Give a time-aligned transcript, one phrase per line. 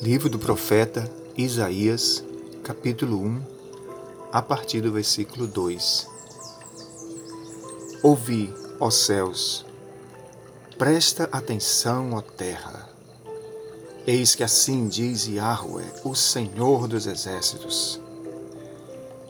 [0.00, 2.22] Livro do profeta Isaías,
[2.62, 3.42] capítulo 1,
[4.30, 6.06] a partir do versículo 2.
[8.04, 9.66] Ouvi, ó céus,
[10.78, 12.88] presta atenção, ó terra.
[14.06, 18.00] Eis que assim diz Yahweh, o Senhor dos exércitos.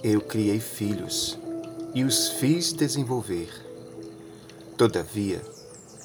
[0.05, 1.39] Eu criei filhos
[1.95, 3.49] e os fiz desenvolver.
[4.77, 5.41] Todavia,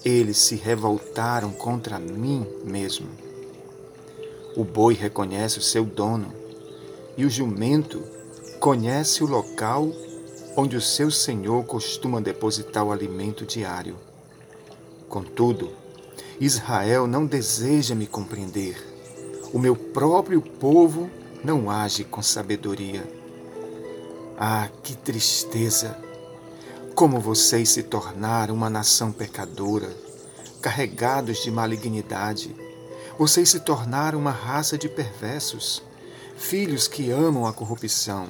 [0.06, 3.33] eles se revoltaram contra mim mesmo
[4.56, 6.34] o boi reconhece o seu dono
[7.18, 8.04] e o jumento
[8.60, 9.92] conhece o local
[10.56, 13.98] onde o seu senhor costuma depositar o alimento diário.
[15.10, 15.72] Contudo,
[16.40, 18.78] Israel não deseja me compreender.
[19.52, 21.10] O meu próprio povo
[21.44, 23.04] não age com sabedoria.
[24.38, 25.98] Ah, que tristeza!
[26.96, 29.90] Como vocês se tornaram uma nação pecadora,
[30.62, 32.56] carregados de malignidade
[33.18, 35.84] vocês se tornaram uma raça de perversos,
[36.36, 38.28] filhos que amam a corrupção.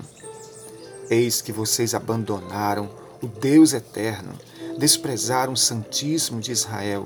[1.09, 2.89] Eis que vocês abandonaram
[3.21, 4.33] o Deus eterno,
[4.77, 7.05] desprezaram o Santíssimo de Israel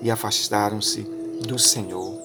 [0.00, 1.02] e afastaram-se
[1.46, 2.20] do Senhor.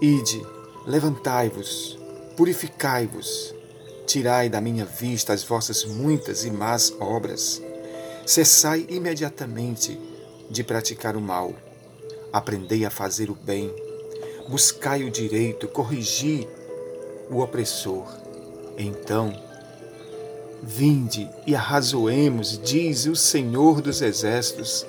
[0.00, 0.46] Ide,
[0.86, 1.98] levantai-vos,
[2.36, 3.54] purificai-vos,
[4.06, 7.60] tirai da minha vista as vossas muitas e más obras.
[8.24, 10.00] Cessai imediatamente
[10.50, 11.54] de praticar o mal.
[12.32, 13.72] Aprendei a fazer o bem.
[14.48, 16.46] Buscai o direito, corrigi
[17.30, 18.06] o opressor.
[18.76, 19.32] Então,
[20.62, 24.84] vinde e arrazoemos, diz o Senhor dos Exércitos,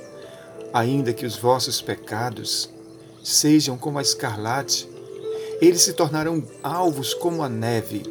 [0.74, 2.70] ainda que os vossos pecados
[3.24, 4.90] sejam como a escarlate,
[5.62, 8.04] eles se tornarão alvos como a neve,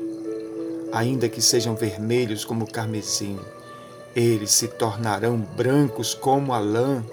[0.92, 3.38] ainda que sejam vermelhos como o carmesim,
[4.14, 7.04] eles se tornarão brancos como a lã.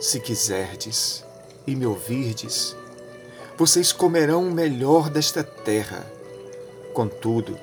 [0.00, 1.24] Se quiserdes
[1.66, 2.76] e me ouvirdes,
[3.56, 6.06] vocês comerão o melhor desta terra.
[6.94, 7.58] Contudo,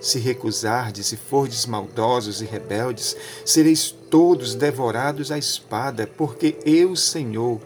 [0.00, 7.60] se recusardes e fordes maldosos e rebeldes, sereis todos devorados à espada, porque eu, Senhor,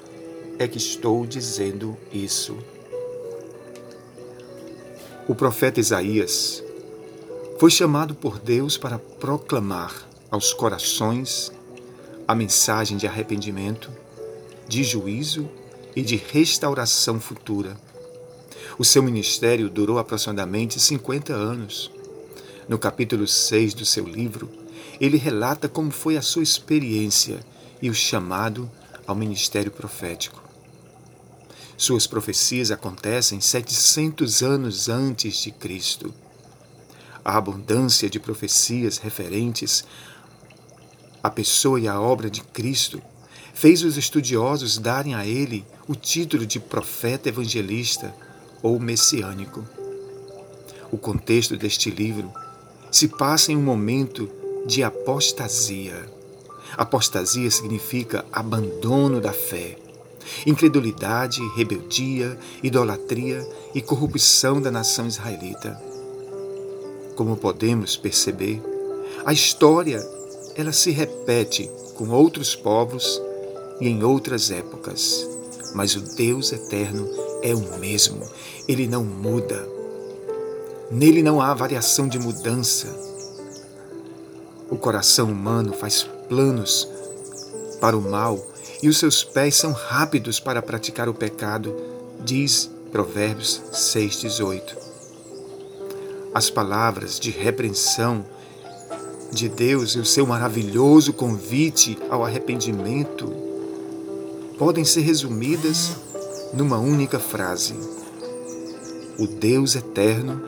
[0.59, 2.59] é que estou dizendo isso.
[5.27, 6.63] O profeta Isaías
[7.59, 11.51] foi chamado por Deus para proclamar aos corações
[12.29, 13.91] a mensagem de arrependimento
[14.71, 15.51] de juízo
[15.97, 17.77] e de restauração futura.
[18.79, 21.91] O seu ministério durou aproximadamente 50 anos.
[22.69, 24.49] No capítulo 6 do seu livro,
[25.01, 27.41] ele relata como foi a sua experiência
[27.83, 28.71] e o chamado
[29.09, 30.41] ao ministério profético.
[31.77, 36.15] Suas profecias acontecem 700 anos antes de Cristo.
[37.25, 39.85] A abundância de profecias referentes
[41.21, 43.03] à pessoa e à obra de Cristo
[43.55, 48.15] fez os estudiosos darem a ele o título de profeta evangelista
[48.63, 49.65] ou messiânico.
[50.91, 52.33] O contexto deste livro
[52.91, 54.29] se passa em um momento
[54.67, 56.09] de apostasia.
[56.77, 59.77] Apostasia significa abandono da fé,
[60.47, 65.81] incredulidade, rebeldia, idolatria e corrupção da nação israelita.
[67.17, 68.63] Como podemos perceber,
[69.25, 70.01] a história
[70.55, 73.21] ela se repete com outros povos
[73.81, 75.27] e em outras épocas.
[75.75, 77.09] Mas o Deus eterno
[77.43, 78.29] é o mesmo,
[78.69, 79.67] ele não muda.
[80.91, 82.89] Nele não há variação de mudança.
[84.69, 86.89] O coração humano faz planos
[87.81, 88.45] para o mal
[88.83, 91.75] e os seus pés são rápidos para praticar o pecado,
[92.25, 94.77] diz Provérbios 6,18.
[96.35, 98.25] As palavras de repreensão
[99.33, 103.33] de Deus e o seu maravilhoso convite ao arrependimento
[104.61, 105.97] podem ser resumidas
[106.53, 107.73] numa única frase:
[109.19, 110.43] O Deus eterno,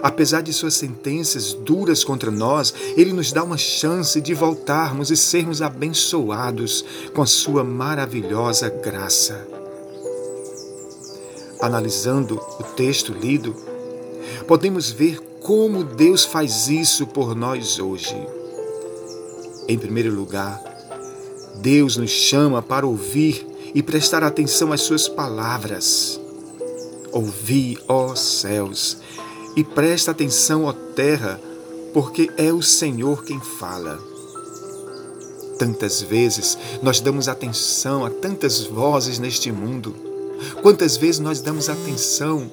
[0.00, 5.16] apesar de suas sentenças duras contra nós, ele nos dá uma chance de voltarmos e
[5.16, 9.44] sermos abençoados com a sua maravilhosa graça.
[11.60, 13.56] Analisando o texto lido,
[14.46, 18.16] podemos ver como Deus faz isso por nós hoje.
[19.66, 20.69] Em primeiro lugar,
[21.60, 26.18] Deus nos chama para ouvir e prestar atenção às Suas palavras.
[27.12, 28.96] Ouvi, ó céus,
[29.54, 31.40] e presta atenção, ó terra,
[31.92, 33.98] porque é o Senhor quem fala.
[35.58, 39.94] Tantas vezes nós damos atenção a tantas vozes neste mundo.
[40.62, 42.50] Quantas vezes nós damos atenção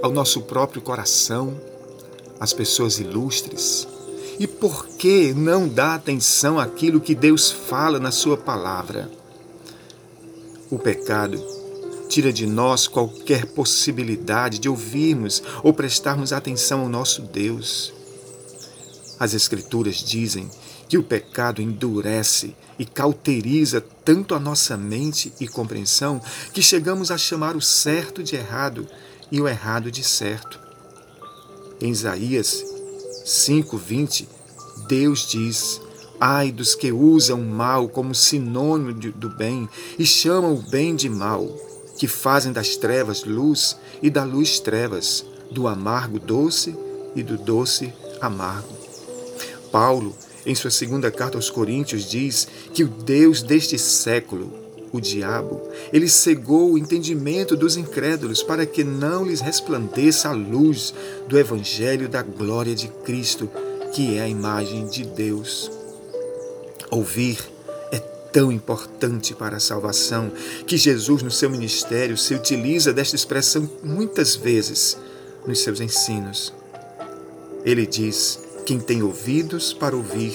[0.00, 1.60] ao nosso próprio coração,
[2.38, 3.88] às pessoas ilustres,
[4.38, 9.10] e por que não dá atenção àquilo que Deus fala na Sua palavra?
[10.70, 11.42] O pecado
[12.08, 17.92] tira de nós qualquer possibilidade de ouvirmos ou prestarmos atenção ao nosso Deus.
[19.18, 20.48] As Escrituras dizem
[20.88, 26.20] que o pecado endurece e cauteriza tanto a nossa mente e compreensão
[26.52, 28.86] que chegamos a chamar o certo de errado
[29.30, 30.58] e o errado de certo.
[31.80, 32.77] Em Isaías
[33.28, 34.26] 5:20,
[34.88, 35.82] Deus diz:
[36.18, 41.10] Ai dos que usam o mal como sinônimo do bem e chamam o bem de
[41.10, 41.46] mal,
[41.98, 46.74] que fazem das trevas luz e da luz trevas, do amargo doce
[47.14, 48.74] e do doce amargo.
[49.70, 50.16] Paulo,
[50.46, 54.50] em sua segunda carta aos Coríntios, diz que o Deus deste século,
[54.92, 55.60] o diabo,
[55.92, 60.94] ele cegou o entendimento dos incrédulos para que não lhes resplandeça a luz
[61.28, 63.50] do evangelho da glória de Cristo,
[63.92, 65.70] que é a imagem de Deus.
[66.90, 67.38] Ouvir
[67.92, 67.98] é
[68.32, 70.32] tão importante para a salvação
[70.66, 74.96] que Jesus, no seu ministério, se utiliza desta expressão muitas vezes
[75.46, 76.52] nos seus ensinos.
[77.64, 80.34] Ele diz: Quem tem ouvidos para ouvir,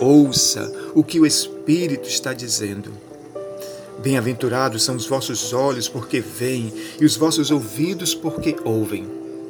[0.00, 3.09] ouça o que o Espírito está dizendo.
[4.02, 9.06] Bem-aventurados são os vossos olhos porque veem e os vossos ouvidos porque ouvem,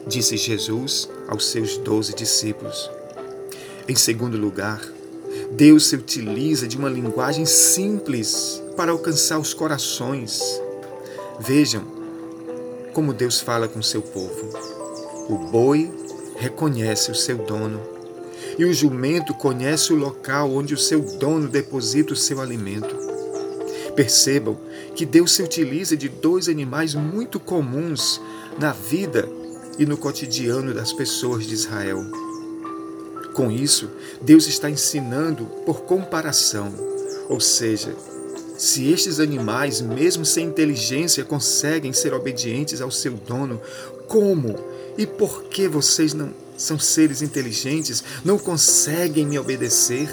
[0.09, 2.91] disse Jesus aos seus doze discípulos.
[3.87, 4.81] Em segundo lugar,
[5.53, 10.41] Deus se utiliza de uma linguagem simples para alcançar os corações.
[11.39, 11.85] Vejam
[12.93, 14.49] como Deus fala com seu povo.
[15.29, 15.93] O boi
[16.39, 17.81] reconhece o seu dono
[18.59, 23.10] e o jumento conhece o local onde o seu dono deposita o seu alimento.
[24.01, 24.59] Percebam
[24.97, 28.19] que Deus se utiliza de dois animais muito comuns
[28.59, 29.29] na vida
[29.79, 32.03] e no cotidiano das pessoas de Israel.
[33.35, 33.91] Com isso,
[34.23, 36.73] Deus está ensinando por comparação,
[37.29, 37.95] ou seja,
[38.57, 43.61] se estes animais, mesmo sem inteligência, conseguem ser obedientes ao seu dono,
[44.09, 44.57] como
[44.97, 50.09] e por que vocês não são seres inteligentes, não conseguem me obedecer?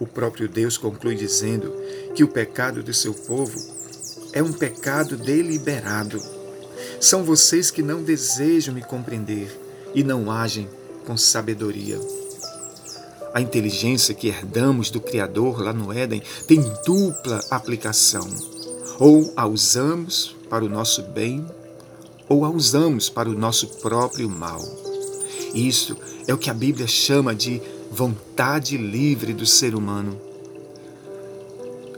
[0.00, 1.72] O próprio Deus conclui dizendo
[2.14, 3.58] que o pecado do seu povo
[4.32, 6.20] é um pecado deliberado.
[7.00, 9.60] São vocês que não desejam me compreender
[9.94, 10.68] e não agem
[11.06, 12.00] com sabedoria.
[13.32, 18.28] A inteligência que herdamos do Criador lá no Éden tem dupla aplicação.
[18.98, 21.44] Ou a usamos para o nosso bem,
[22.28, 24.62] ou a usamos para o nosso próprio mal.
[25.52, 25.96] Isso
[26.26, 27.60] é o que a Bíblia chama de
[27.94, 30.20] vontade livre do ser humano.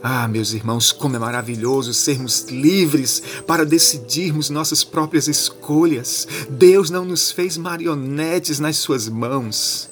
[0.03, 6.27] Ah, meus irmãos, como é maravilhoso sermos livres para decidirmos nossas próprias escolhas.
[6.51, 9.89] Deus não nos fez marionetes nas suas mãos.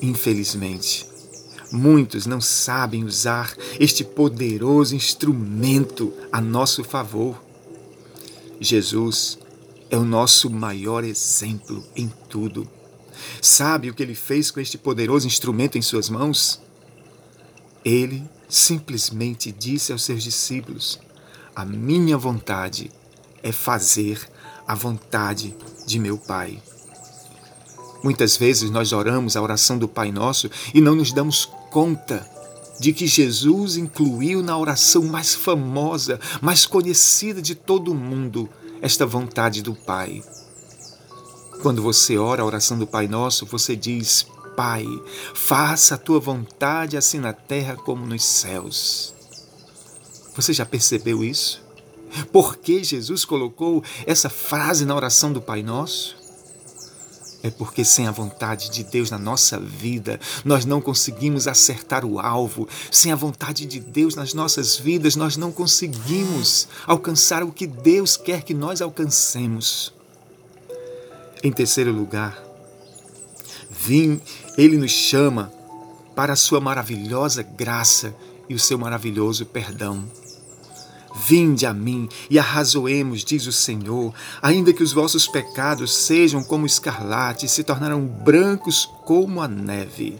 [0.00, 1.06] Infelizmente,
[1.70, 7.40] muitos não sabem usar este poderoso instrumento a nosso favor.
[8.58, 9.38] Jesus
[9.90, 12.77] é o nosso maior exemplo em tudo.
[13.40, 16.60] Sabe o que ele fez com este poderoso instrumento em suas mãos?
[17.84, 20.98] Ele simplesmente disse aos seus discípulos:
[21.54, 22.90] A minha vontade
[23.42, 24.28] é fazer
[24.66, 25.54] a vontade
[25.86, 26.60] de meu Pai.
[28.02, 32.28] Muitas vezes nós oramos a oração do Pai Nosso e não nos damos conta
[32.78, 38.48] de que Jesus incluiu na oração mais famosa, mais conhecida de todo o mundo,
[38.80, 40.22] esta vontade do Pai.
[41.62, 44.86] Quando você ora a oração do Pai Nosso, você diz: Pai,
[45.34, 49.12] faça a tua vontade assim na terra como nos céus.
[50.36, 51.60] Você já percebeu isso?
[52.32, 56.16] Por que Jesus colocou essa frase na oração do Pai Nosso?
[57.42, 62.20] É porque sem a vontade de Deus na nossa vida, nós não conseguimos acertar o
[62.20, 62.68] alvo.
[62.90, 68.16] Sem a vontade de Deus nas nossas vidas, nós não conseguimos alcançar o que Deus
[68.16, 69.97] quer que nós alcancemos.
[71.42, 72.48] Em terceiro lugar,
[73.70, 74.20] Vim,
[74.56, 75.52] ele nos chama
[76.14, 78.14] para a sua maravilhosa graça
[78.48, 80.04] e o seu maravilhoso perdão.
[81.26, 86.66] Vinde a mim e arrazoemos, diz o Senhor, ainda que os vossos pecados sejam como
[86.66, 90.18] escarlate, se tornarão brancos como a neve.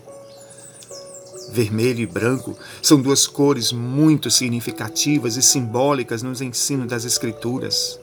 [1.51, 7.99] Vermelho e branco são duas cores muito significativas e simbólicas nos ensinos das Escrituras.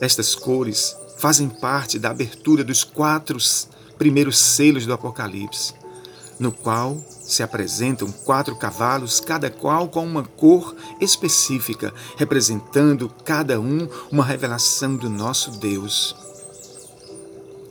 [0.00, 3.38] Estas cores fazem parte da abertura dos quatro
[3.96, 5.72] primeiros selos do Apocalipse,
[6.36, 13.88] no qual se apresentam quatro cavalos, cada qual com uma cor específica, representando cada um
[14.10, 16.16] uma revelação do nosso Deus.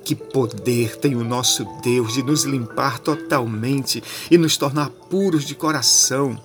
[0.05, 5.55] Que poder tem o nosso Deus de nos limpar totalmente e nos tornar puros de
[5.55, 6.41] coração.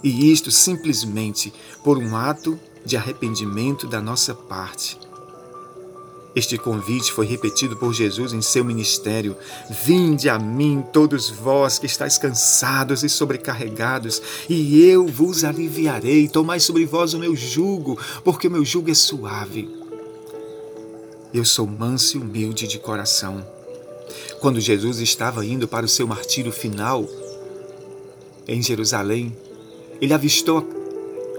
[0.00, 1.52] E isto simplesmente
[1.82, 5.03] por um ato de arrependimento da nossa parte.
[6.34, 9.36] Este convite foi repetido por Jesus em seu ministério:
[9.84, 16.26] Vinde a mim, todos vós que estáis cansados e sobrecarregados, e eu vos aliviarei.
[16.26, 19.70] Tomai sobre vós o meu jugo, porque o meu jugo é suave.
[21.32, 23.44] Eu sou manso e humilde de coração.
[24.40, 27.08] Quando Jesus estava indo para o seu martírio final
[28.46, 29.36] em Jerusalém,
[30.00, 30.68] ele avistou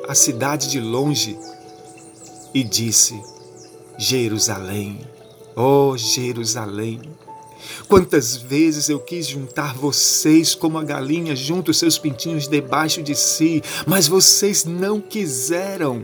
[0.08, 1.38] a cidade de longe
[2.54, 3.35] e disse:
[3.98, 5.02] Jerusalém,
[5.56, 7.02] oh Jerusalém,
[7.88, 13.16] quantas vezes eu quis juntar vocês como a galinha junta os seus pintinhos debaixo de
[13.16, 16.02] si, mas vocês não quiseram.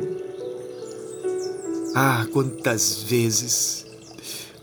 [1.94, 3.82] Ah, quantas vezes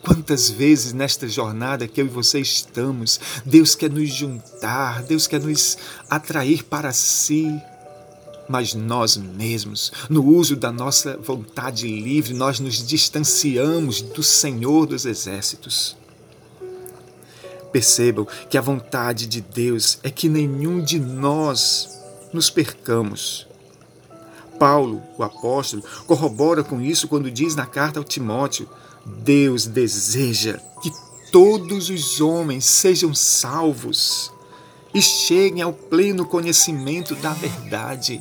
[0.08, 5.38] Quantas vezes nesta jornada que eu e você estamos, Deus quer nos juntar, Deus quer
[5.38, 5.76] nos
[6.08, 7.60] atrair para si,
[8.48, 15.04] mas nós mesmos, no uso da nossa vontade livre, nós nos distanciamos do Senhor dos
[15.04, 15.96] Exércitos.
[17.70, 22.00] Percebam que a vontade de Deus é que nenhum de nós
[22.32, 23.46] nos percamos.
[24.58, 28.68] Paulo, o apóstolo, corrobora com isso quando diz na carta ao Timóteo:
[29.04, 30.90] Deus deseja que
[31.30, 34.32] todos os homens sejam salvos
[34.94, 38.20] e cheguem ao pleno conhecimento da verdade.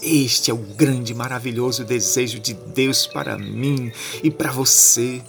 [0.00, 3.90] Este é o grande e maravilhoso desejo de Deus para mim
[4.22, 5.22] e para você.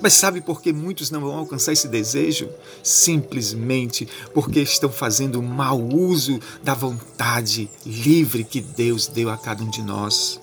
[0.00, 2.48] Mas sabe por que muitos não vão alcançar esse desejo?
[2.82, 9.68] Simplesmente porque estão fazendo mau uso da vontade livre que Deus deu a cada um
[9.68, 10.40] de nós.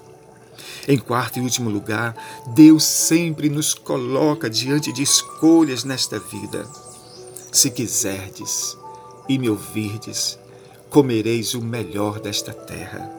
[0.87, 2.15] Em quarto e último lugar,
[2.53, 6.67] Deus sempre nos coloca diante de escolhas nesta vida.
[7.51, 8.77] Se quiserdes,
[9.29, 10.39] e me ouvirdes,
[10.89, 13.09] comereis o melhor desta terra.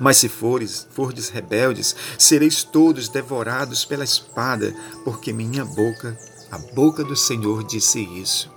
[0.00, 6.18] Mas se fores, fordes rebeldes, sereis todos devorados pela espada, porque minha boca,
[6.50, 8.50] a boca do Senhor, disse isso.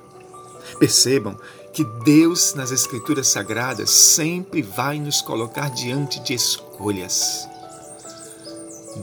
[0.79, 1.37] Percebam
[1.73, 7.47] que Deus, nas Escrituras Sagradas, sempre vai nos colocar diante de escolhas.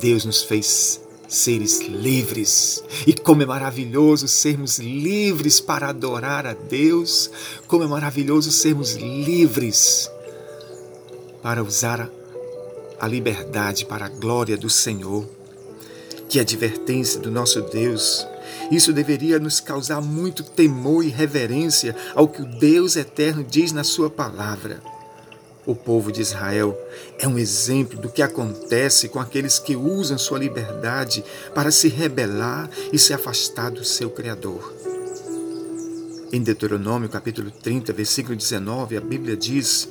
[0.01, 2.83] Deus nos fez seres livres.
[3.07, 7.31] E como é maravilhoso sermos livres para adorar a Deus,
[7.67, 10.11] como é maravilhoso sermos livres
[11.43, 12.11] para usar
[12.99, 15.29] a liberdade para a glória do Senhor.
[16.29, 18.27] Que advertência do nosso Deus!
[18.71, 23.85] Isso deveria nos causar muito temor e reverência ao que o Deus eterno diz na
[23.85, 24.83] Sua palavra.
[25.67, 26.79] O povo de Israel
[27.19, 32.71] é um exemplo do que acontece com aqueles que usam sua liberdade para se rebelar
[32.93, 34.73] e se afastar do seu Criador.
[36.33, 39.89] Em Deuteronômio capítulo 30, versículo 19, a Bíblia diz: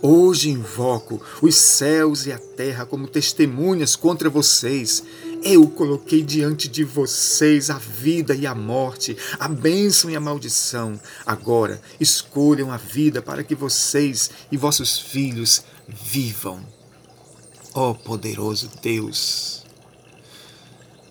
[0.00, 5.04] Hoje invoco os céus e a terra como testemunhas contra vocês
[5.42, 11.00] eu coloquei diante de vocês a vida e a morte, a bênção e a maldição.
[11.24, 16.60] Agora escolham a vida para que vocês e vossos filhos vivam.
[17.72, 19.64] Ó oh, poderoso Deus,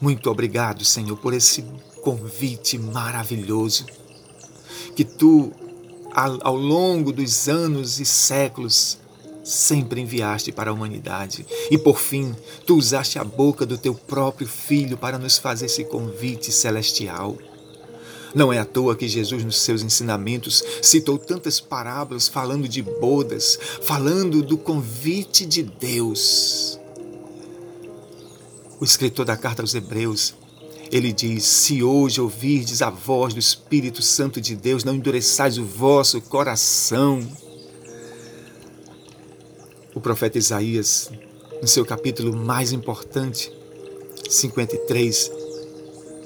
[0.02, 1.62] muito obrigado, Senhor, por esse
[2.02, 3.86] convite maravilhoso
[4.96, 5.52] que tu,
[6.14, 8.98] ao longo dos anos e séculos,
[9.44, 11.46] sempre enviaste para a humanidade.
[11.72, 15.84] E por fim, tu usaste a boca do teu próprio filho para nos fazer esse
[15.86, 17.38] convite celestial.
[18.34, 23.58] Não é à toa que Jesus, nos seus ensinamentos, citou tantas parábolas falando de bodas,
[23.82, 26.80] falando do convite de Deus.
[28.80, 30.36] O escritor da carta aos Hebreus,
[30.92, 35.66] ele diz: Se hoje ouvirdes a voz do Espírito Santo de Deus, não endureçais o
[35.66, 37.28] vosso coração.
[39.94, 41.12] O profeta Isaías,
[41.62, 43.52] no seu capítulo mais importante,
[44.30, 45.32] 53,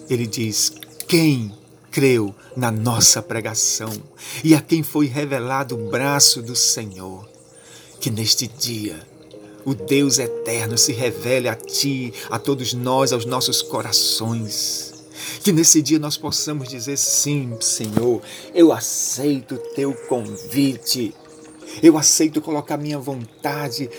[0.09, 0.73] ele diz:
[1.07, 1.53] Quem
[1.89, 3.91] creu na nossa pregação
[4.43, 7.27] e a quem foi revelado o braço do Senhor?
[8.01, 9.07] Que neste dia
[9.65, 14.93] o Deus eterno se revele a ti, a todos nós, aos nossos corações.
[15.41, 18.21] Que nesse dia nós possamos dizer sim, Senhor,
[18.53, 21.13] eu aceito o teu convite.
[21.81, 23.89] Eu aceito colocar minha vontade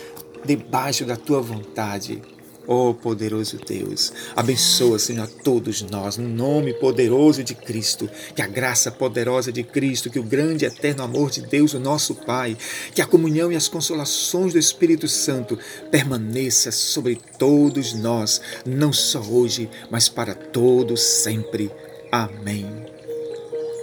[0.44, 2.22] debaixo da tua vontade.
[2.66, 8.46] Oh poderoso Deus, abençoa, Senhor, a todos nós, no nome poderoso de Cristo, que a
[8.46, 12.56] graça poderosa de Cristo, que o grande e eterno amor de Deus, o nosso Pai,
[12.94, 15.58] que a comunhão e as consolações do Espírito Santo
[15.90, 21.70] permaneça sobre todos nós, não só hoje, mas para todos sempre.
[22.10, 22.93] Amém.